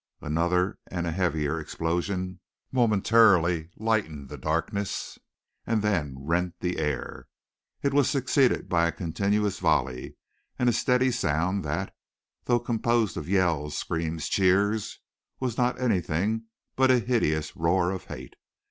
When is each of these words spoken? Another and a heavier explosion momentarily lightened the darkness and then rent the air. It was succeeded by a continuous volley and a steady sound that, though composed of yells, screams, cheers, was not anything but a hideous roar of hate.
Another 0.21 0.79
and 0.87 1.05
a 1.05 1.11
heavier 1.11 1.59
explosion 1.59 2.39
momentarily 2.71 3.69
lightened 3.77 4.29
the 4.29 4.37
darkness 4.39 5.19
and 5.67 5.83
then 5.83 6.15
rent 6.17 6.55
the 6.59 6.79
air. 6.79 7.27
It 7.83 7.93
was 7.93 8.09
succeeded 8.09 8.67
by 8.67 8.87
a 8.87 8.91
continuous 8.91 9.59
volley 9.59 10.15
and 10.57 10.67
a 10.67 10.73
steady 10.73 11.11
sound 11.11 11.63
that, 11.65 11.93
though 12.45 12.59
composed 12.59 13.15
of 13.15 13.29
yells, 13.29 13.77
screams, 13.77 14.27
cheers, 14.27 14.97
was 15.39 15.55
not 15.55 15.79
anything 15.79 16.45
but 16.75 16.89
a 16.89 16.97
hideous 16.97 17.55
roar 17.55 17.91
of 17.91 18.05
hate. 18.05 18.37